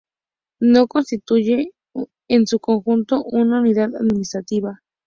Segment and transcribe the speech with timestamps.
[0.61, 1.73] No constituye,
[2.27, 4.81] en su conjunto, una unidad administrativa.